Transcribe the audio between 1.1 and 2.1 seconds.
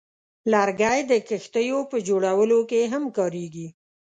د کښتیو په